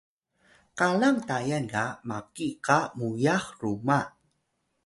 qalang 0.77 1.17
Tayal 1.27 1.65
ga 1.73 1.85
maki 2.09 2.47
qa 2.65 2.77
muyax 2.97 3.43
ruma 3.61 3.99